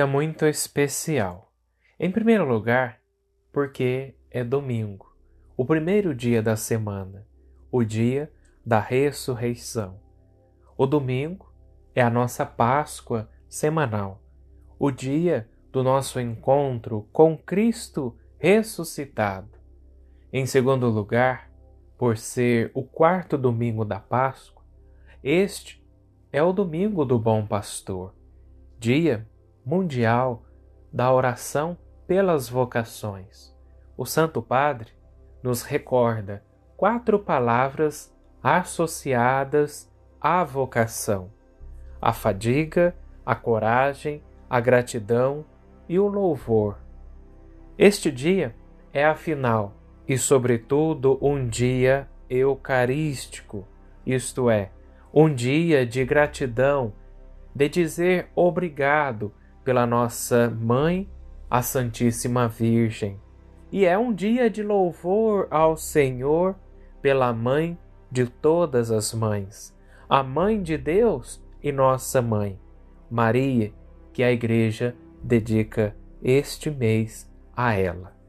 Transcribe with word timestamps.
dia 0.00 0.06
muito 0.06 0.46
especial. 0.46 1.52
Em 1.98 2.10
primeiro 2.10 2.46
lugar, 2.46 3.02
porque 3.52 4.14
é 4.30 4.42
domingo, 4.42 5.14
o 5.58 5.62
primeiro 5.66 6.14
dia 6.14 6.42
da 6.42 6.56
semana, 6.56 7.26
o 7.70 7.84
dia 7.84 8.32
da 8.64 8.80
ressurreição. 8.80 10.00
O 10.74 10.86
domingo 10.86 11.52
é 11.94 12.00
a 12.00 12.08
nossa 12.08 12.46
Páscoa 12.46 13.28
semanal, 13.46 14.22
o 14.78 14.90
dia 14.90 15.46
do 15.70 15.82
nosso 15.82 16.18
encontro 16.18 17.06
com 17.12 17.36
Cristo 17.36 18.16
ressuscitado. 18.38 19.50
Em 20.32 20.46
segundo 20.46 20.88
lugar, 20.88 21.50
por 21.98 22.16
ser 22.16 22.70
o 22.72 22.82
quarto 22.82 23.36
domingo 23.36 23.84
da 23.84 24.00
Páscoa, 24.00 24.64
este 25.22 25.86
é 26.32 26.42
o 26.42 26.54
domingo 26.54 27.04
do 27.04 27.18
Bom 27.18 27.46
Pastor, 27.46 28.14
dia 28.78 29.28
mundial 29.70 30.42
da 30.92 31.12
oração 31.12 31.78
pelas 32.04 32.48
vocações. 32.48 33.54
O 33.96 34.04
Santo 34.04 34.42
Padre 34.42 34.90
nos 35.44 35.62
recorda 35.62 36.42
quatro 36.76 37.20
palavras 37.20 38.12
associadas 38.42 39.88
à 40.20 40.42
vocação: 40.42 41.30
a 42.02 42.12
fadiga, 42.12 42.96
a 43.24 43.36
coragem, 43.36 44.20
a 44.48 44.58
gratidão 44.58 45.44
e 45.88 46.00
o 46.00 46.08
louvor. 46.08 46.78
Este 47.78 48.10
dia 48.10 48.56
é, 48.92 49.04
afinal, 49.04 49.72
e 50.08 50.18
sobretudo 50.18 51.16
um 51.22 51.46
dia 51.46 52.08
eucarístico, 52.28 53.64
isto 54.04 54.50
é, 54.50 54.72
um 55.14 55.32
dia 55.32 55.86
de 55.86 56.04
gratidão, 56.04 56.92
de 57.54 57.68
dizer 57.68 58.28
obrigado 58.34 59.32
pela 59.64 59.86
nossa 59.86 60.50
Mãe, 60.50 61.08
a 61.48 61.62
Santíssima 61.62 62.48
Virgem. 62.48 63.20
E 63.72 63.84
é 63.84 63.96
um 63.96 64.12
dia 64.12 64.50
de 64.50 64.62
louvor 64.62 65.46
ao 65.50 65.76
Senhor 65.76 66.56
pela 67.00 67.32
Mãe 67.32 67.78
de 68.10 68.26
todas 68.26 68.90
as 68.90 69.14
mães, 69.14 69.76
a 70.08 70.22
Mãe 70.22 70.60
de 70.60 70.76
Deus 70.76 71.42
e 71.62 71.70
nossa 71.70 72.20
Mãe, 72.20 72.58
Maria, 73.10 73.72
que 74.12 74.22
a 74.22 74.32
Igreja 74.32 74.96
dedica 75.22 75.94
este 76.22 76.70
mês 76.70 77.30
a 77.54 77.74
ela. 77.74 78.19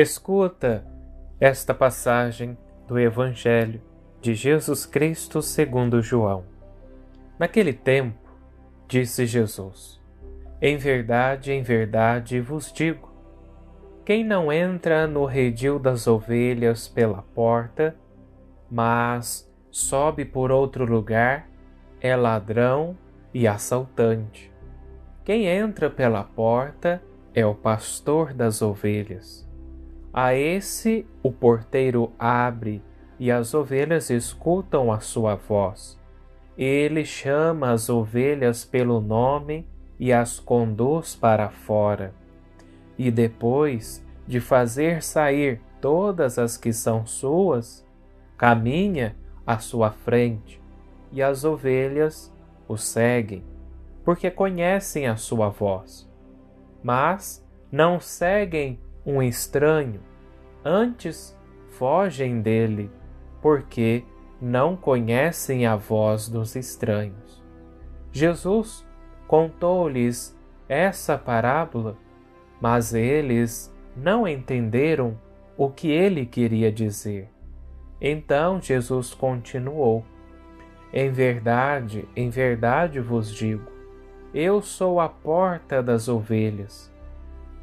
Escuta 0.00 0.86
esta 1.40 1.74
passagem 1.74 2.56
do 2.86 3.00
Evangelho 3.00 3.82
de 4.20 4.32
Jesus 4.32 4.86
Cristo 4.86 5.42
segundo 5.42 6.00
João. 6.00 6.44
Naquele 7.36 7.72
tempo, 7.72 8.30
disse 8.86 9.26
Jesus: 9.26 10.00
Em 10.62 10.76
verdade, 10.76 11.50
em 11.50 11.64
verdade 11.64 12.40
vos 12.40 12.72
digo: 12.72 13.12
quem 14.04 14.22
não 14.22 14.52
entra 14.52 15.04
no 15.08 15.24
redil 15.24 15.80
das 15.80 16.06
ovelhas 16.06 16.86
pela 16.86 17.22
porta, 17.34 17.96
mas 18.70 19.52
sobe 19.68 20.24
por 20.24 20.52
outro 20.52 20.84
lugar, 20.84 21.50
é 22.00 22.14
ladrão 22.14 22.96
e 23.34 23.48
assaltante. 23.48 24.48
Quem 25.24 25.46
entra 25.46 25.90
pela 25.90 26.22
porta 26.22 27.02
é 27.34 27.44
o 27.44 27.52
pastor 27.52 28.32
das 28.32 28.62
ovelhas. 28.62 29.47
A 30.12 30.34
esse 30.34 31.06
o 31.22 31.30
porteiro 31.30 32.12
abre 32.18 32.82
e 33.18 33.30
as 33.30 33.52
ovelhas 33.54 34.10
escutam 34.10 34.92
a 34.92 35.00
sua 35.00 35.34
voz. 35.34 35.98
Ele 36.56 37.04
chama 37.04 37.70
as 37.70 37.88
ovelhas 37.88 38.64
pelo 38.64 39.00
nome 39.00 39.66
e 39.98 40.12
as 40.12 40.40
conduz 40.40 41.14
para 41.14 41.50
fora. 41.50 42.14
E 42.96 43.10
depois 43.10 44.04
de 44.26 44.40
fazer 44.40 45.02
sair 45.02 45.60
todas 45.80 46.38
as 46.38 46.56
que 46.56 46.72
são 46.72 47.06
suas, 47.06 47.86
caminha 48.36 49.16
à 49.46 49.58
sua 49.58 49.90
frente, 49.90 50.60
e 51.10 51.22
as 51.22 51.44
ovelhas 51.44 52.32
o 52.66 52.76
seguem, 52.76 53.44
porque 54.04 54.30
conhecem 54.30 55.06
a 55.06 55.16
sua 55.16 55.48
voz. 55.48 56.08
Mas 56.82 57.44
não 57.70 57.98
seguem 57.98 58.78
um 59.08 59.22
estranho, 59.22 60.02
antes 60.62 61.34
fogem 61.70 62.42
dele, 62.42 62.90
porque 63.40 64.04
não 64.38 64.76
conhecem 64.76 65.64
a 65.64 65.76
voz 65.76 66.28
dos 66.28 66.54
estranhos. 66.54 67.42
Jesus 68.12 68.86
contou-lhes 69.26 70.38
essa 70.68 71.16
parábola, 71.16 71.96
mas 72.60 72.92
eles 72.92 73.74
não 73.96 74.28
entenderam 74.28 75.18
o 75.56 75.70
que 75.70 75.88
ele 75.88 76.26
queria 76.26 76.70
dizer. 76.70 77.30
Então 77.98 78.60
Jesus 78.60 79.14
continuou: 79.14 80.04
Em 80.92 81.10
verdade, 81.10 82.06
em 82.14 82.28
verdade 82.28 83.00
vos 83.00 83.32
digo, 83.32 83.72
eu 84.34 84.60
sou 84.60 85.00
a 85.00 85.08
porta 85.08 85.82
das 85.82 86.08
ovelhas. 86.08 86.92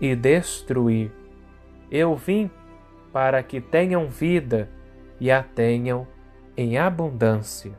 e 0.00 0.14
destruir. 0.14 1.12
Eu 1.90 2.14
vim 2.14 2.50
para 3.12 3.42
que 3.42 3.60
tenham 3.60 4.08
vida 4.08 4.70
e 5.18 5.30
a 5.30 5.42
tenham 5.42 6.06
em 6.56 6.78
abundância. 6.78 7.72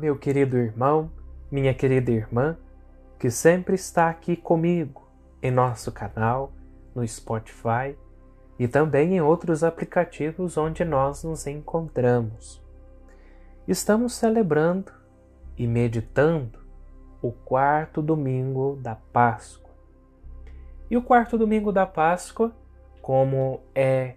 Meu 0.00 0.16
querido 0.16 0.56
irmão, 0.56 1.12
minha 1.50 1.74
querida 1.74 2.10
irmã, 2.10 2.56
que 3.18 3.30
sempre 3.30 3.74
está 3.74 4.08
aqui 4.08 4.34
comigo 4.34 5.06
em 5.42 5.50
nosso 5.50 5.92
canal, 5.92 6.52
no 6.94 7.06
Spotify 7.06 7.94
e 8.58 8.66
também 8.66 9.16
em 9.16 9.20
outros 9.20 9.62
aplicativos 9.62 10.56
onde 10.56 10.86
nós 10.86 11.22
nos 11.22 11.46
encontramos. 11.46 12.64
Estamos 13.68 14.14
celebrando 14.14 14.90
e 15.54 15.66
meditando 15.66 16.58
o 17.20 17.30
quarto 17.30 18.00
domingo 18.00 18.78
da 18.80 18.94
Páscoa. 18.94 19.70
E 20.90 20.96
o 20.96 21.02
quarto 21.02 21.36
domingo 21.36 21.70
da 21.70 21.84
Páscoa, 21.84 22.52
como 23.02 23.60
é 23.74 24.14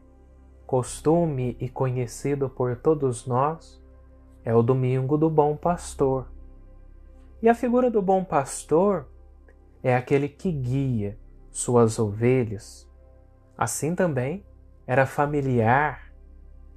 costume 0.65 1.57
e 1.59 1.67
conhecido 1.67 2.49
por 2.49 2.77
todos 2.77 3.27
nós, 3.27 3.82
é 4.45 4.53
o 4.53 4.61
domingo 4.61 5.17
do 5.17 5.29
bom 5.29 5.55
pastor. 5.55 6.31
E 7.41 7.49
a 7.49 7.55
figura 7.55 7.89
do 7.89 8.01
bom 8.01 8.23
pastor 8.23 9.07
é 9.81 9.95
aquele 9.95 10.29
que 10.29 10.51
guia 10.51 11.17
suas 11.51 11.99
ovelhas. 11.99 12.89
Assim 13.57 13.95
também 13.95 14.45
era 14.87 15.05
familiar 15.05 16.11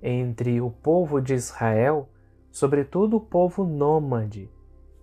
entre 0.03 0.61
o 0.61 0.71
povo 0.71 1.21
de 1.21 1.35
Israel, 1.35 2.09
sobretudo 2.51 3.17
o 3.17 3.21
povo 3.21 3.65
nômade, 3.65 4.51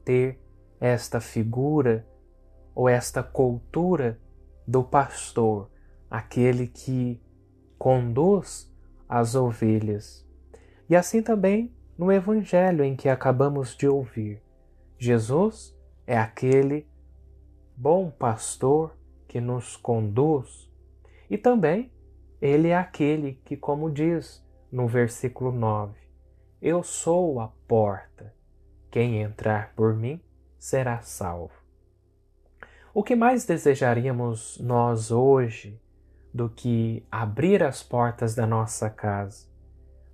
ter 0.06 0.40
esta 0.80 1.20
figura 1.20 2.06
ou 2.76 2.88
esta 2.88 3.24
cultura 3.24 4.20
do 4.68 4.84
pastor, 4.84 5.70
aquele 6.10 6.68
que 6.68 7.22
conduz 7.78 8.72
as 9.08 9.36
ovelhas. 9.36 10.26
E 10.90 10.96
assim 10.96 11.22
também 11.22 11.74
no 11.98 12.12
Evangelho 12.12 12.84
em 12.84 12.96
que 12.96 13.08
acabamos 13.08 13.76
de 13.76 13.88
ouvir. 13.88 14.42
Jesus 14.98 15.78
é 16.08 16.18
aquele 16.18 16.88
bom 17.76 18.10
pastor 18.10 18.96
que 19.28 19.40
nos 19.40 19.76
conduz 19.76 20.72
e 21.30 21.38
também 21.38 21.92
ele 22.42 22.70
é 22.70 22.78
aquele 22.78 23.40
que, 23.46 23.56
como 23.56 23.90
diz 23.90 24.46
no 24.72 24.88
versículo 24.88 25.52
9, 25.52 25.94
Eu 26.62 26.84
sou 26.84 27.40
a 27.40 27.48
porta. 27.68 28.34
Quem 28.92 29.22
entrar 29.22 29.74
por 29.76 29.96
mim 29.96 30.22
será 30.60 31.02
salvo. 31.02 31.54
O 32.94 33.04
que 33.04 33.16
mais 33.16 33.46
desejaríamos 33.46 34.60
nós 34.60 35.10
hoje 35.10 35.82
do 36.34 36.50
que 36.50 37.06
abrir 37.12 37.64
as 37.64 37.82
portas 37.82 38.36
da 38.36 38.46
nossa 38.46 38.90
casa 38.90 39.48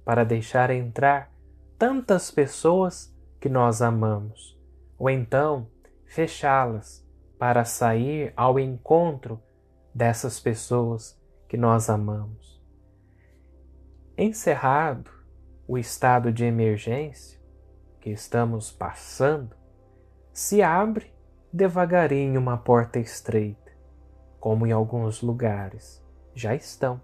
para 0.05 0.23
deixar 0.23 0.69
entrar 0.69 1.31
tantas 1.79 2.29
pessoas 2.29 3.15
que 3.39 3.47
nós 3.47 3.81
amamos, 3.81 4.59
ou 4.97 5.09
então 5.09 5.65
fechá-las 6.05 7.07
para 7.39 7.63
sair 7.63 8.33
ao 8.35 8.59
encontro 8.59 9.41
dessas 9.95 10.41
pessoas 10.41 11.17
que 11.47 11.55
nós 11.55 11.89
amamos. 11.89 12.61
Encerrado 14.17 15.09
o 15.65 15.77
estado 15.77 16.33
de 16.33 16.43
emergência 16.43 17.39
que 18.01 18.09
estamos 18.09 18.69
passando, 18.73 19.55
se 20.33 20.61
abre 20.61 21.13
devagarinho 21.51 22.41
uma 22.41 22.57
porta 22.57 22.99
estreita, 22.99 23.71
como 24.37 24.67
em 24.67 24.73
alguns 24.73 25.21
lugares 25.21 26.05
já 26.35 26.53
estão. 26.53 27.01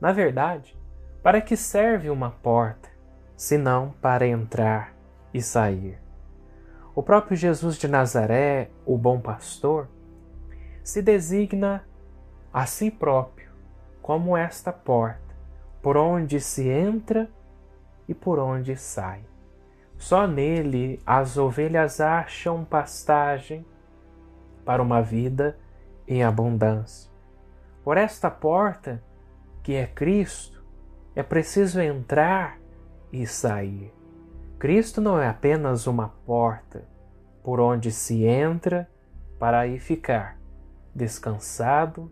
Na 0.00 0.10
verdade, 0.10 0.74
para 1.22 1.42
que 1.42 1.54
serve 1.54 2.08
uma 2.08 2.30
porta 2.30 2.89
senão 3.40 3.94
para 4.02 4.26
entrar 4.26 4.94
e 5.32 5.40
sair. 5.40 5.98
O 6.94 7.02
próprio 7.02 7.34
Jesus 7.34 7.78
de 7.78 7.88
Nazaré, 7.88 8.68
o 8.84 8.98
bom 8.98 9.18
pastor, 9.18 9.88
se 10.84 11.00
designa 11.00 11.82
a 12.52 12.66
si 12.66 12.90
próprio 12.90 13.50
como 14.02 14.36
esta 14.36 14.70
porta, 14.70 15.34
por 15.80 15.96
onde 15.96 16.38
se 16.38 16.68
entra 16.68 17.30
e 18.06 18.12
por 18.12 18.38
onde 18.38 18.76
sai. 18.76 19.24
Só 19.96 20.26
nele 20.26 21.00
as 21.06 21.38
ovelhas 21.38 21.98
acham 21.98 22.62
pastagem 22.62 23.64
para 24.66 24.82
uma 24.82 25.00
vida 25.00 25.58
em 26.06 26.22
abundância. 26.22 27.10
Por 27.82 27.96
esta 27.96 28.30
porta, 28.30 29.02
que 29.62 29.76
é 29.76 29.86
Cristo, 29.86 30.62
é 31.16 31.22
preciso 31.22 31.80
entrar 31.80 32.59
e 33.12 33.26
sair. 33.26 33.92
Cristo 34.58 35.00
não 35.00 35.18
é 35.18 35.28
apenas 35.28 35.86
uma 35.86 36.08
porta 36.26 36.84
por 37.42 37.60
onde 37.60 37.90
se 37.90 38.24
entra 38.24 38.88
para 39.38 39.60
aí 39.60 39.78
ficar 39.78 40.38
descansado 40.94 42.10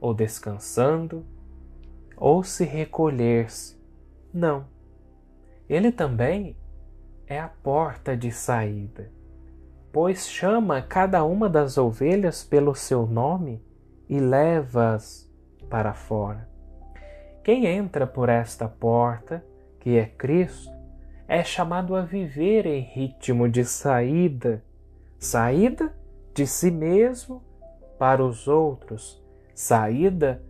ou 0.00 0.12
descansando 0.12 1.24
ou 2.16 2.42
se 2.42 2.64
recolher-se. 2.64 3.78
Não. 4.32 4.66
Ele 5.68 5.90
também 5.90 6.56
é 7.26 7.38
a 7.38 7.48
porta 7.48 8.16
de 8.16 8.30
saída, 8.30 9.10
pois 9.92 10.28
chama 10.28 10.82
cada 10.82 11.24
uma 11.24 11.48
das 11.48 11.78
ovelhas 11.78 12.42
pelo 12.42 12.74
seu 12.74 13.06
nome 13.06 13.62
e 14.08 14.18
leva-as 14.18 15.30
para 15.68 15.92
fora. 15.92 16.48
Quem 17.44 17.66
entra 17.66 18.06
por 18.06 18.28
esta 18.28 18.68
porta 18.68 19.44
que 19.88 19.96
é 19.96 20.04
Cristo, 20.04 20.70
é 21.26 21.42
chamado 21.42 21.96
a 21.96 22.02
viver 22.02 22.66
em 22.66 22.82
ritmo 22.82 23.48
de 23.48 23.64
saída, 23.64 24.62
saída 25.18 25.96
de 26.34 26.46
si 26.46 26.70
mesmo 26.70 27.42
para 27.98 28.22
os 28.22 28.46
outros, 28.46 29.18
saída 29.54 30.42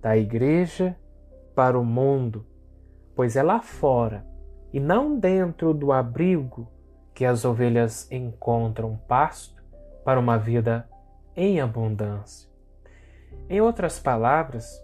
da 0.00 0.16
igreja 0.16 0.96
para 1.56 1.76
o 1.76 1.84
mundo, 1.84 2.46
pois 3.16 3.34
é 3.34 3.42
lá 3.42 3.60
fora 3.60 4.24
e 4.72 4.78
não 4.78 5.18
dentro 5.18 5.74
do 5.74 5.90
abrigo 5.90 6.70
que 7.12 7.24
as 7.24 7.44
ovelhas 7.44 8.08
encontram 8.12 8.96
pasto 9.08 9.60
para 10.04 10.20
uma 10.20 10.38
vida 10.38 10.88
em 11.34 11.60
abundância. 11.60 12.48
Em 13.50 13.60
outras 13.60 13.98
palavras, 13.98 14.80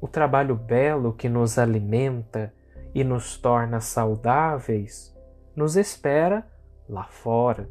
o 0.00 0.06
trabalho 0.06 0.54
belo 0.54 1.12
que 1.12 1.28
nos 1.28 1.58
alimenta 1.58 2.54
e 2.94 3.02
nos 3.02 3.36
torna 3.36 3.80
saudáveis, 3.80 5.14
nos 5.54 5.76
espera 5.76 6.46
lá 6.88 7.04
fora. 7.04 7.68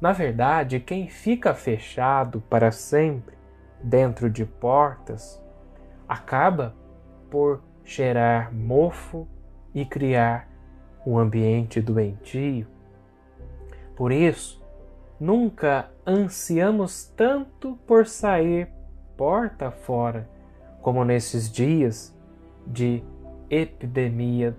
Na 0.00 0.12
verdade, 0.12 0.80
quem 0.80 1.08
fica 1.08 1.54
fechado 1.54 2.40
para 2.42 2.70
sempre 2.70 3.36
dentro 3.82 4.28
de 4.28 4.44
portas 4.44 5.42
acaba 6.08 6.74
por 7.30 7.62
gerar 7.84 8.52
mofo 8.52 9.26
e 9.74 9.84
criar 9.84 10.48
um 11.06 11.18
ambiente 11.18 11.80
doentio. 11.80 12.66
Por 13.94 14.12
isso, 14.12 14.62
nunca 15.18 15.88
ansiamos 16.06 17.06
tanto 17.16 17.76
por 17.86 18.06
sair 18.06 18.68
porta 19.16 19.70
fora 19.70 20.28
como 20.82 21.04
nesses 21.04 21.50
dias 21.50 22.14
de 22.66 23.02
epidemia. 23.50 24.56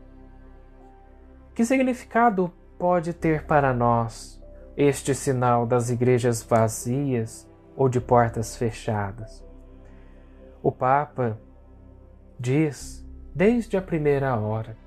Que 1.54 1.66
significado 1.66 2.52
pode 2.78 3.14
ter 3.14 3.46
para 3.46 3.74
nós 3.74 4.42
este 4.76 5.16
sinal 5.16 5.66
das 5.66 5.90
igrejas 5.90 6.44
vazias 6.44 7.50
ou 7.76 7.90
de 7.90 8.00
portas 8.00 8.56
fechadas? 8.56 9.44
O 10.62 10.72
Papa 10.72 11.40
diz 12.40 13.06
desde 13.34 13.78
a 13.78 13.82
primeira 13.82 14.36
hora: 14.36 14.78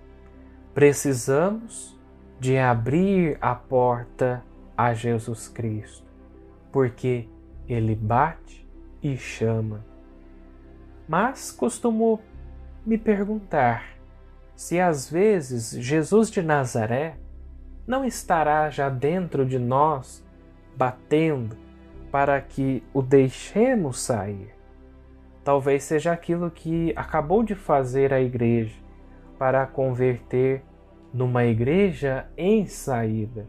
precisamos 0.74 1.98
de 2.38 2.58
abrir 2.58 3.36
a 3.40 3.54
porta 3.54 4.42
a 4.76 4.94
Jesus 4.94 5.48
Cristo, 5.48 6.06
porque 6.72 7.28
ele 7.68 7.94
bate 7.94 8.66
e 9.02 9.16
chama. 9.16 9.84
Mas 11.08 11.50
costumo 11.50 12.20
me 12.90 12.98
perguntar 12.98 13.84
se 14.56 14.80
às 14.80 15.08
vezes 15.08 15.70
Jesus 15.80 16.28
de 16.28 16.42
Nazaré 16.42 17.14
não 17.86 18.04
estará 18.04 18.68
já 18.68 18.88
dentro 18.88 19.46
de 19.46 19.60
nós, 19.60 20.26
batendo 20.76 21.56
para 22.10 22.40
que 22.40 22.82
o 22.92 23.00
deixemos 23.00 24.00
sair. 24.00 24.52
Talvez 25.44 25.84
seja 25.84 26.10
aquilo 26.10 26.50
que 26.50 26.92
acabou 26.96 27.44
de 27.44 27.54
fazer 27.54 28.12
a 28.12 28.20
igreja 28.20 28.74
para 29.38 29.64
converter 29.68 30.64
numa 31.14 31.44
igreja 31.44 32.26
em 32.36 32.66
saída. 32.66 33.46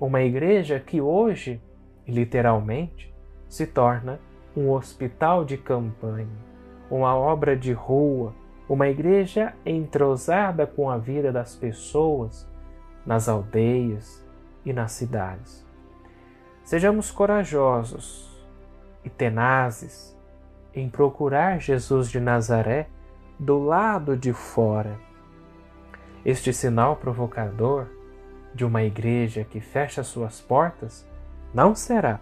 Uma 0.00 0.22
igreja 0.22 0.80
que 0.80 0.98
hoje, 0.98 1.60
literalmente, 2.06 3.14
se 3.50 3.66
torna 3.66 4.18
um 4.56 4.70
hospital 4.70 5.44
de 5.44 5.58
campanha, 5.58 6.38
uma 6.90 7.14
obra 7.14 7.54
de 7.54 7.74
rua, 7.74 8.34
uma 8.68 8.88
igreja 8.88 9.54
entrosada 9.64 10.66
com 10.66 10.90
a 10.90 10.98
vida 10.98 11.32
das 11.32 11.56
pessoas 11.56 12.46
nas 13.06 13.28
aldeias 13.28 14.24
e 14.64 14.72
nas 14.72 14.92
cidades. 14.92 15.66
Sejamos 16.62 17.10
corajosos 17.10 18.46
e 19.02 19.08
tenazes 19.08 20.14
em 20.74 20.90
procurar 20.90 21.58
Jesus 21.60 22.10
de 22.10 22.20
Nazaré 22.20 22.88
do 23.38 23.58
lado 23.58 24.16
de 24.16 24.34
fora. 24.34 24.98
Este 26.24 26.52
sinal 26.52 26.96
provocador 26.96 27.86
de 28.54 28.64
uma 28.64 28.82
igreja 28.82 29.44
que 29.44 29.60
fecha 29.60 30.02
suas 30.02 30.40
portas 30.40 31.08
não 31.54 31.74
será, 31.74 32.20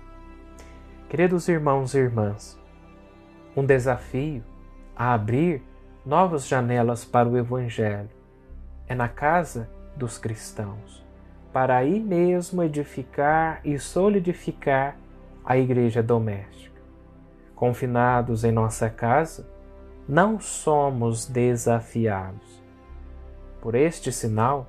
queridos 1.08 1.48
irmãos 1.48 1.94
e 1.94 1.98
irmãs, 1.98 2.56
um 3.56 3.64
desafio 3.64 4.44
a 4.94 5.12
abrir 5.14 5.62
novas 6.06 6.46
janelas 6.46 7.04
para 7.04 7.28
o 7.28 7.36
Evangelho. 7.36 8.08
É 8.86 8.94
na 8.94 9.08
casa 9.08 9.68
dos 9.96 10.18
cristãos, 10.18 11.04
para 11.52 11.76
aí 11.76 11.98
mesmo 11.98 12.62
edificar 12.62 13.60
e 13.64 13.76
solidificar 13.76 14.96
a 15.44 15.58
igreja 15.58 16.04
doméstica. 16.04 16.80
Confinados 17.56 18.44
em 18.44 18.52
nossa 18.52 18.88
casa, 18.88 19.48
não 20.08 20.38
somos 20.38 21.26
desafiados. 21.26 22.62
Por 23.60 23.74
este 23.74 24.12
sinal, 24.12 24.68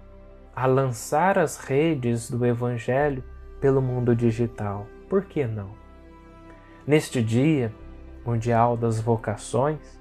a 0.55 0.65
lançar 0.65 1.37
as 1.37 1.57
redes 1.57 2.31
do 2.31 2.43
Evangelho 2.43 3.23
pelo 3.61 3.79
mundo 3.79 4.15
digital. 4.15 4.87
Por 5.07 5.25
que 5.25 5.45
não? 5.45 5.69
Neste 6.87 7.21
Dia 7.21 7.71
Mundial 8.25 8.75
das 8.75 8.99
Vocações, 8.99 9.96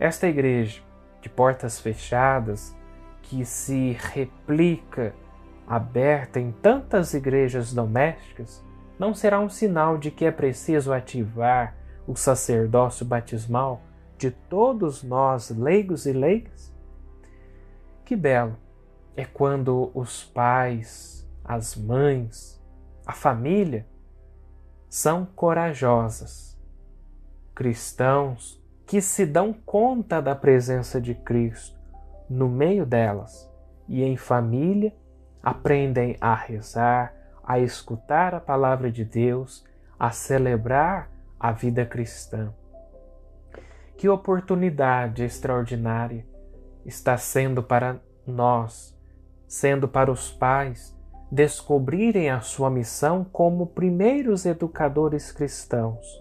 esta 0.00 0.26
igreja, 0.26 0.80
de 1.20 1.28
portas 1.28 1.78
fechadas, 1.78 2.74
que 3.20 3.44
se 3.44 3.92
replica 4.12 5.14
aberta 5.66 6.40
em 6.40 6.50
tantas 6.50 7.12
igrejas 7.12 7.74
domésticas, 7.74 8.64
não 8.98 9.14
será 9.14 9.38
um 9.38 9.50
sinal 9.50 9.98
de 9.98 10.10
que 10.10 10.24
é 10.24 10.30
preciso 10.30 10.90
ativar 10.90 11.76
o 12.06 12.16
sacerdócio 12.16 13.04
batismal 13.04 13.82
de 14.16 14.30
todos 14.30 15.02
nós, 15.02 15.50
leigos 15.50 16.06
e 16.06 16.12
leigas? 16.12 16.74
Que 18.02 18.16
belo 18.16 18.56
é 19.14 19.26
quando 19.26 19.90
os 19.94 20.24
pais, 20.24 21.28
as 21.44 21.76
mães, 21.76 22.58
a 23.06 23.12
família 23.12 23.86
são 24.88 25.26
corajosas, 25.26 26.58
cristãos 27.54 28.59
que 28.90 29.00
se 29.00 29.24
dão 29.24 29.52
conta 29.52 30.20
da 30.20 30.34
presença 30.34 31.00
de 31.00 31.14
Cristo 31.14 31.78
no 32.28 32.48
meio 32.48 32.84
delas 32.84 33.48
e 33.86 34.02
em 34.02 34.16
família 34.16 34.92
aprendem 35.40 36.16
a 36.20 36.34
rezar, 36.34 37.14
a 37.44 37.60
escutar 37.60 38.34
a 38.34 38.40
palavra 38.40 38.90
de 38.90 39.04
Deus, 39.04 39.64
a 39.96 40.10
celebrar 40.10 41.08
a 41.38 41.52
vida 41.52 41.86
cristã. 41.86 42.52
Que 43.96 44.08
oportunidade 44.08 45.22
extraordinária 45.22 46.26
está 46.84 47.16
sendo 47.16 47.62
para 47.62 48.00
nós, 48.26 48.92
sendo 49.46 49.86
para 49.86 50.10
os 50.10 50.32
pais, 50.32 50.98
descobrirem 51.30 52.28
a 52.28 52.40
sua 52.40 52.68
missão 52.68 53.22
como 53.22 53.68
primeiros 53.68 54.46
educadores 54.46 55.30
cristãos 55.30 56.19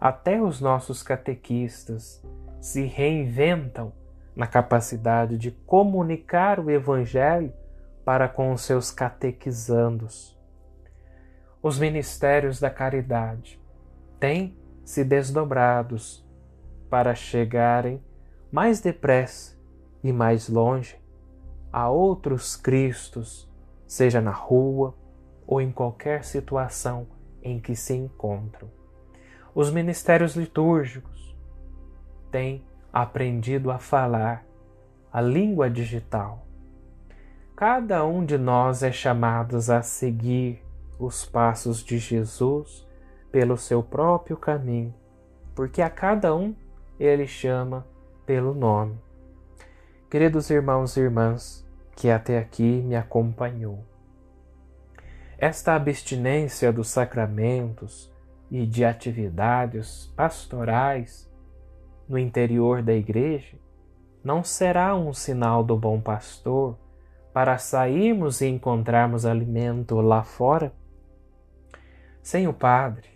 até 0.00 0.40
os 0.40 0.60
nossos 0.60 1.02
catequistas 1.02 2.22
se 2.60 2.86
reinventam 2.86 3.92
na 4.34 4.46
capacidade 4.46 5.36
de 5.36 5.50
comunicar 5.50 6.58
o 6.58 6.70
Evangelho 6.70 7.52
para 8.04 8.26
com 8.26 8.52
os 8.52 8.62
seus 8.62 8.90
catequizandos. 8.90 10.38
Os 11.62 11.78
ministérios 11.78 12.58
da 12.58 12.70
caridade 12.70 13.60
têm 14.18 14.56
se 14.84 15.04
desdobrados 15.04 16.26
para 16.88 17.14
chegarem 17.14 18.02
mais 18.50 18.80
depressa 18.80 19.58
e 20.02 20.12
mais 20.12 20.48
longe 20.48 20.98
a 21.70 21.88
outros 21.88 22.56
Cristos, 22.56 23.48
seja 23.86 24.20
na 24.20 24.32
rua 24.32 24.94
ou 25.46 25.60
em 25.60 25.70
qualquer 25.70 26.24
situação 26.24 27.06
em 27.42 27.60
que 27.60 27.76
se 27.76 27.94
encontram. 27.94 28.79
Os 29.54 29.70
ministérios 29.70 30.36
litúrgicos 30.36 31.36
têm 32.30 32.64
aprendido 32.92 33.70
a 33.70 33.78
falar 33.78 34.44
a 35.12 35.20
língua 35.20 35.68
digital. 35.68 36.46
Cada 37.56 38.04
um 38.06 38.24
de 38.24 38.38
nós 38.38 38.82
é 38.82 38.92
chamado 38.92 39.56
a 39.56 39.82
seguir 39.82 40.64
os 40.98 41.24
passos 41.24 41.82
de 41.82 41.98
Jesus 41.98 42.86
pelo 43.32 43.56
seu 43.56 43.82
próprio 43.82 44.36
caminho, 44.36 44.94
porque 45.54 45.82
a 45.82 45.90
cada 45.90 46.34
um 46.34 46.54
ele 46.98 47.26
chama 47.26 47.86
pelo 48.24 48.54
nome. 48.54 48.98
Queridos 50.08 50.48
irmãos 50.50 50.96
e 50.96 51.00
irmãs 51.00 51.66
que 51.96 52.08
até 52.08 52.38
aqui 52.38 52.82
me 52.82 52.96
acompanhou, 52.96 53.84
esta 55.36 55.74
abstinência 55.74 56.72
dos 56.72 56.88
sacramentos 56.88 58.09
e 58.50 58.66
de 58.66 58.84
atividades 58.84 60.12
pastorais 60.16 61.30
no 62.08 62.18
interior 62.18 62.82
da 62.82 62.92
igreja 62.92 63.56
não 64.22 64.42
será 64.42 64.94
um 64.96 65.12
sinal 65.12 65.62
do 65.62 65.76
bom 65.76 66.00
pastor 66.00 66.76
para 67.32 67.56
sairmos 67.58 68.40
e 68.40 68.46
encontrarmos 68.48 69.24
alimento 69.24 70.00
lá 70.00 70.22
fora? 70.22 70.74
Sem 72.22 72.48
o 72.48 72.52
Padre, 72.52 73.08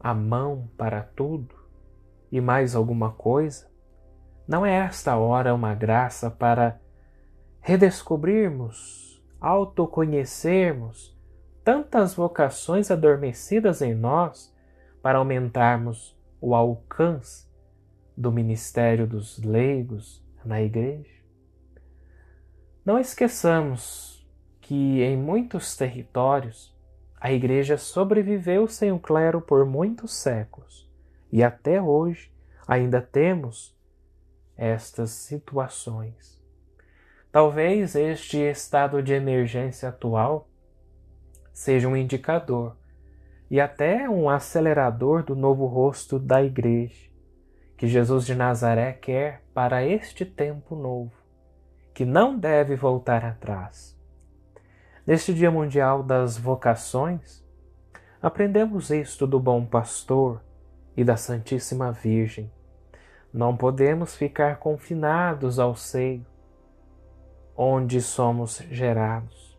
a 0.00 0.14
mão 0.14 0.68
para 0.76 1.02
tudo 1.02 1.54
e 2.32 2.40
mais 2.40 2.74
alguma 2.74 3.12
coisa, 3.12 3.70
não 4.48 4.64
é 4.64 4.74
esta 4.74 5.16
hora 5.16 5.54
uma 5.54 5.74
graça 5.74 6.30
para 6.30 6.80
redescobrirmos, 7.60 9.22
autoconhecermos 9.40 11.16
tantas 11.64 12.14
vocações 12.14 12.90
adormecidas 12.90 13.82
em 13.82 13.94
nós 13.94 14.54
para 15.02 15.18
aumentarmos 15.18 16.16
o 16.40 16.54
alcance 16.54 17.48
do 18.16 18.32
ministério 18.32 19.06
dos 19.06 19.38
leigos 19.38 20.24
na 20.44 20.60
igreja? 20.62 21.20
Não 22.84 22.98
esqueçamos 22.98 24.26
que 24.60 25.02
em 25.02 25.16
muitos 25.16 25.76
territórios 25.76 26.74
a 27.20 27.30
igreja 27.30 27.76
sobreviveu 27.76 28.66
sem 28.66 28.90
o 28.90 28.98
clero 28.98 29.40
por 29.40 29.66
muitos 29.66 30.14
séculos 30.14 30.90
e 31.30 31.42
até 31.42 31.80
hoje 31.80 32.32
ainda 32.66 33.02
temos 33.02 33.76
estas 34.56 35.10
situações. 35.10 36.40
Talvez 37.30 37.94
este 37.94 38.38
estado 38.38 39.02
de 39.02 39.12
emergência 39.12 39.88
atual 39.88 40.49
seja 41.52 41.88
um 41.88 41.96
indicador 41.96 42.76
e 43.50 43.60
até 43.60 44.08
um 44.08 44.28
acelerador 44.28 45.22
do 45.22 45.34
novo 45.34 45.66
rosto 45.66 46.18
da 46.18 46.42
Igreja 46.42 47.10
que 47.80 47.86
Jesus 47.86 48.26
de 48.26 48.34
Nazaré 48.34 48.92
quer 48.92 49.42
para 49.54 49.82
este 49.82 50.26
tempo 50.26 50.76
novo, 50.76 51.14
que 51.94 52.04
não 52.04 52.38
deve 52.38 52.76
voltar 52.76 53.24
atrás. 53.24 53.98
Neste 55.06 55.32
Dia 55.32 55.50
Mundial 55.50 56.02
das 56.02 56.36
Vocações, 56.36 57.42
aprendemos 58.20 58.90
isto 58.90 59.26
do 59.26 59.40
bom 59.40 59.64
pastor 59.64 60.42
e 60.94 61.02
da 61.02 61.16
Santíssima 61.16 61.90
Virgem. 61.90 62.52
Não 63.32 63.56
podemos 63.56 64.14
ficar 64.14 64.58
confinados 64.58 65.58
ao 65.58 65.74
seio 65.74 66.26
onde 67.56 68.02
somos 68.02 68.58
gerados. 68.70 69.58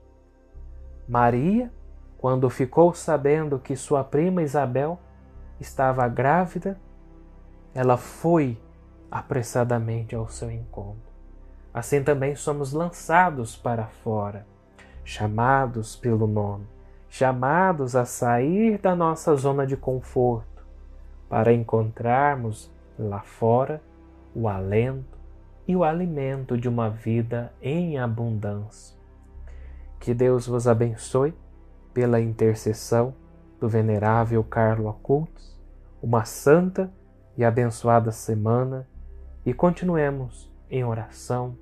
Maria 1.10 1.74
quando 2.22 2.48
ficou 2.51 2.94
sabendo 2.94 3.58
que 3.58 3.75
sua 3.75 4.04
prima 4.04 4.44
Isabel 4.44 5.00
estava 5.60 6.08
grávida, 6.08 6.80
ela 7.74 7.98
foi 7.98 8.60
apressadamente 9.10 10.16
ao 10.16 10.30
seu 10.30 10.51
encontro. 10.51 11.12
assim 11.74 12.04
também 12.04 12.36
somos 12.36 12.74
lançados 12.74 13.56
para 13.56 13.88
fora, 13.88 14.46
chamados 15.04 15.96
pelo 15.96 16.28
nome, 16.28 16.68
chamados 17.10 17.96
a 17.96 18.06
sair 18.06 18.78
da 18.78 18.96
nossa 18.96 19.36
zona 19.36 19.66
de 19.66 19.75
conforto, 19.75 20.63
para 21.28 21.51
encontrarmos 21.51 22.72
lá 23.00 23.22
fora 23.22 23.82
o 24.36 24.48
alento 24.48 25.18
e 25.68 25.75
o 25.75 25.84
alimento 25.84 26.56
de 26.56 26.70
uma 26.70 26.90
vida 26.90 27.51
em 27.62 27.98
abundância. 27.98 28.96
Que 30.00 30.13
Deus 30.13 30.46
vos 30.46 30.68
abençoe 30.68 31.34
pela 31.93 32.19
intercessão 32.19 33.13
do 33.60 33.69
venerável 33.69 34.43
Carlo 34.43 34.89
Acultos, 34.89 35.60
uma 36.01 36.25
santa 36.25 36.91
e 37.38 37.43
abençoada 37.43 38.12
semana 38.12 38.88
e 39.45 39.53
continuemos 39.53 40.51
em 40.69 40.83
oração, 40.83 41.57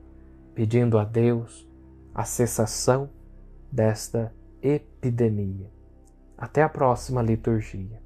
pedindo 0.53 0.97
a 0.97 1.03
Deus 1.03 1.67
a 2.13 2.23
cessação 2.23 3.09
desta 3.71 4.33
epidemia. 4.61 5.69
Até 6.37 6.63
a 6.63 6.69
próxima 6.69 7.21
liturgia. 7.21 8.01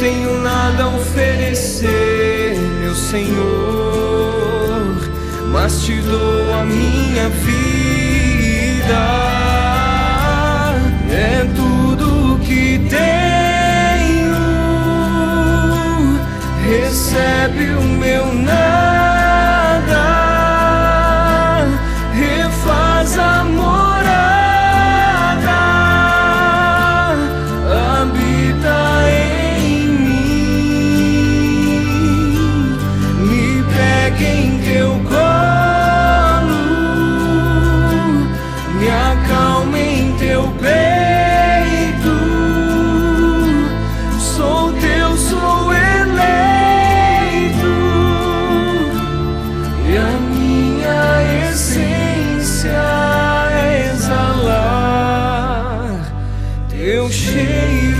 Tenho 0.00 0.40
nada 0.40 0.84
a 0.84 0.96
oferecer, 0.96 2.56
meu 2.80 2.94
Senhor, 2.94 3.36
mas 5.52 5.82
te 5.82 6.00
dou 6.00 6.54
a 6.54 6.64
minha 6.64 7.28
vida, 7.28 8.96
谁 57.22 57.99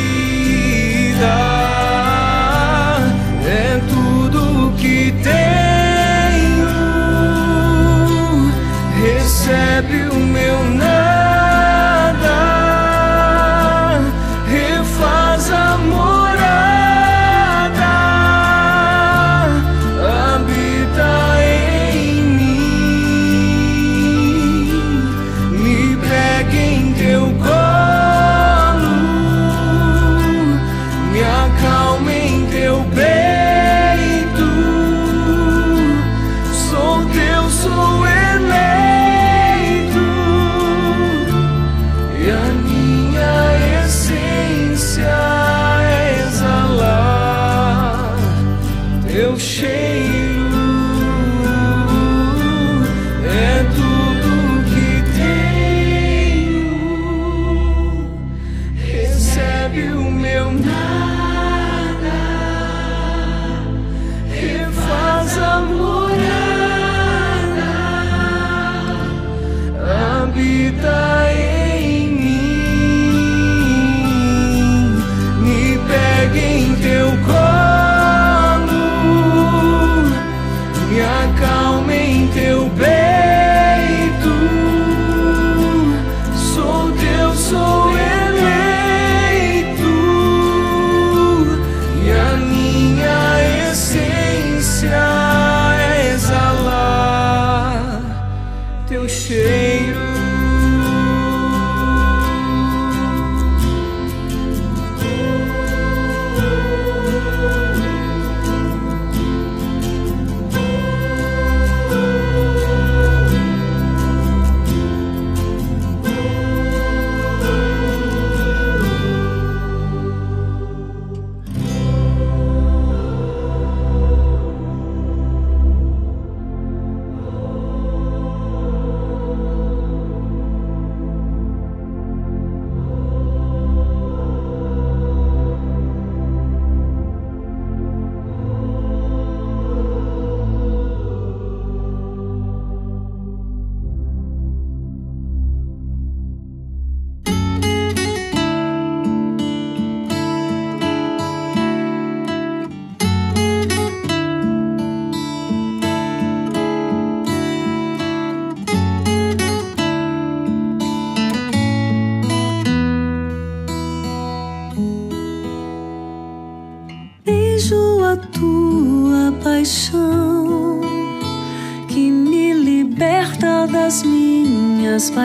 recebe 9.51 10.07
o 10.09 10.30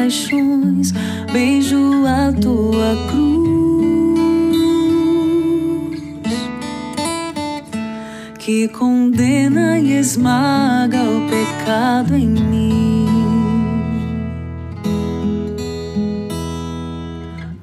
paixões. 0.06 0.92
Beijo 1.32 2.06
a 2.06 2.32
tua 2.32 2.96
cruz 3.10 3.50
que 8.38 8.68
condena 8.68 9.80
e 9.80 9.98
esmaga 9.98 11.02
o 11.02 11.28
pecado 11.28 12.14
em 12.14 12.28
mim. 12.28 13.06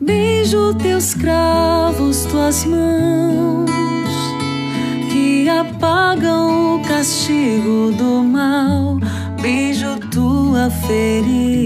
Beijo 0.02 0.74
teus 0.74 1.14
cravos, 1.14 2.26
tuas 2.26 2.66
mãos 2.66 3.72
que 5.10 5.48
apagam 5.48 6.76
o 6.76 6.80
castigo 6.82 7.94
do 7.98 8.22
mal. 8.22 9.00
Beijo 9.42 9.98
tua 10.12 10.70
ferida 10.70 11.63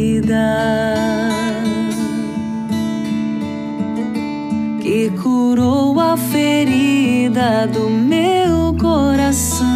que 4.81 5.09
curou 5.21 5.99
a 5.99 6.15
ferida 6.15 7.67
do 7.67 7.89
meu 7.89 8.75
coração. 8.79 9.67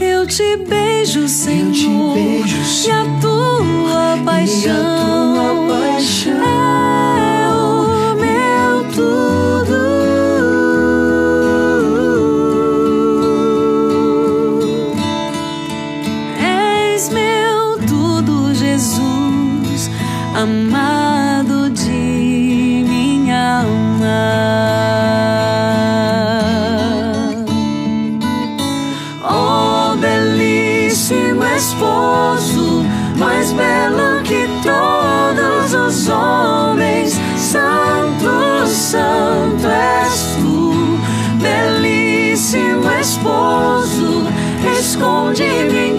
Eu 0.00 0.26
te 0.26 0.56
beijo, 0.56 1.28
Senhor, 1.28 2.14
beijo, 2.14 2.88
e 2.88 2.90
a 2.90 3.04
tua 3.20 4.18
paixão, 4.24 5.68
paixão 5.68 6.42
é 6.42 6.93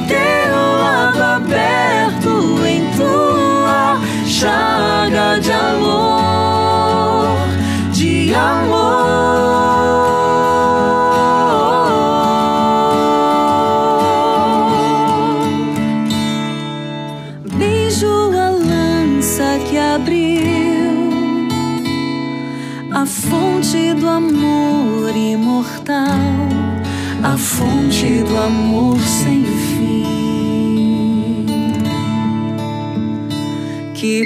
Teu 0.07 0.55
lado 0.79 1.21
aberto, 1.21 2.65
em 2.65 2.91
tua 2.95 3.99
chaga 4.25 5.39
de 5.39 5.51
amor, 5.51 7.37
de 7.91 8.35
amor. 8.35 8.74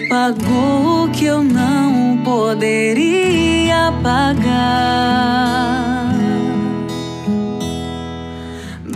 pagou 0.09 1.05
o 1.05 1.09
que 1.11 1.25
eu 1.25 1.43
não 1.43 2.17
poderia 2.23 3.93
pagar. 4.01 4.49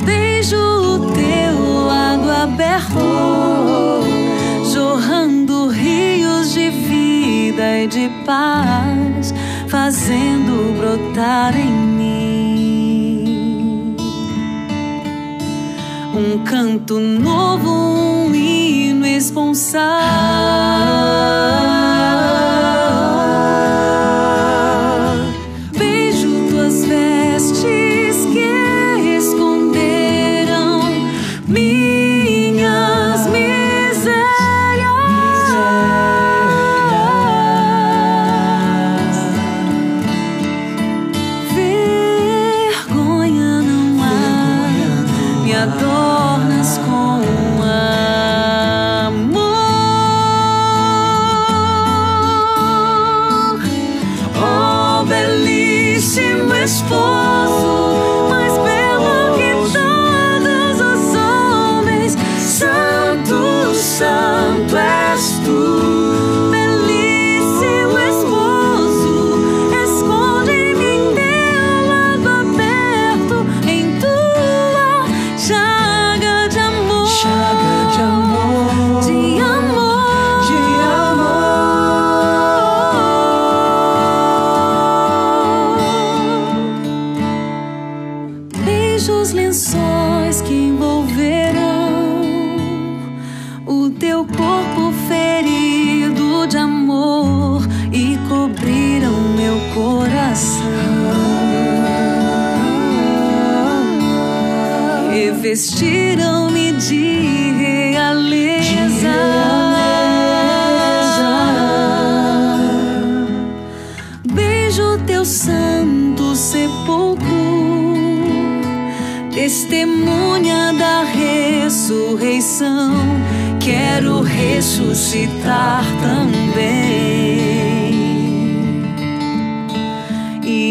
Beijo 0.03 0.57
o 0.57 1.11
teu 1.13 1.85
lado 1.85 2.31
aberto, 2.31 2.97
jorrando 4.73 5.67
rios 5.67 6.51
de 6.51 6.71
vida 6.71 7.83
e 7.83 7.87
de 7.87 8.09
paz, 8.25 9.33
fazendo 9.67 10.75
brotar 10.79 11.55
em 11.55 11.82
um 16.13 16.43
canto 16.43 16.99
novo, 16.99 17.69
um 17.69 18.35
hino 18.35 19.05
esponsal. 19.05 19.81
Ah. 19.81 21.13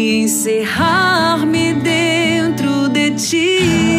encerrar-me 0.03 1.73
dentro 1.73 2.89
de 2.89 3.11
ti. 3.11 3.92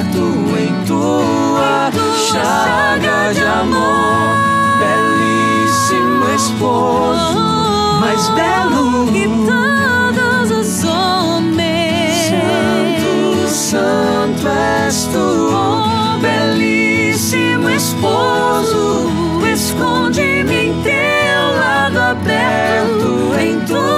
Aberto 0.00 0.56
em 0.58 0.84
tua, 0.86 1.90
chaga 2.30 3.34
de 3.34 3.42
amor. 3.42 4.34
Belíssimo 4.80 6.24
esposo, 6.34 8.00
mais 8.00 8.28
belo 8.30 9.12
que 9.12 9.28
todos 9.44 10.50
os 10.58 10.84
homens. 10.84 12.30
Santo, 12.30 13.48
santo 13.48 14.48
és 14.48 15.04
tu, 15.12 15.52
oh, 15.52 16.18
belíssimo 16.18 17.68
esposo. 17.68 19.10
Esconde-me 19.52 20.68
em 20.68 20.82
teu 20.82 21.58
lado 21.58 21.98
aberto 21.98 23.34
em 23.38 23.60
tua 23.66 23.89